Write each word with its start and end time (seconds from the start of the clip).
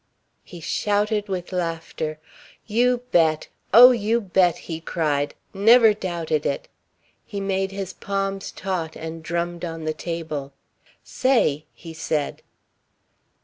He 0.43 0.61
shouted 0.61 1.29
with 1.29 1.53
laughter. 1.53 2.17
"You 2.65 3.03
bet! 3.11 3.49
Oh, 3.71 3.91
you 3.91 4.19
bet!" 4.19 4.57
he 4.65 4.79
cried. 4.81 5.35
"Never 5.53 5.93
doubted 5.93 6.43
it." 6.43 6.67
He 7.23 7.39
made 7.39 7.71
his 7.71 7.93
palms 7.93 8.51
taut 8.51 8.95
and 8.95 9.21
drummed 9.21 9.63
on 9.63 9.83
the 9.83 9.93
table. 9.93 10.53
"Say!" 11.03 11.65
he 11.75 11.93
said. 11.93 12.41